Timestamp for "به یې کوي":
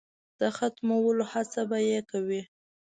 1.69-2.41